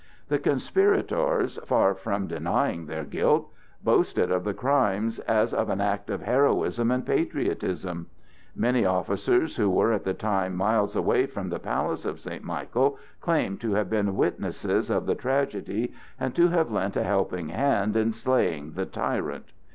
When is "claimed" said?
13.19-13.61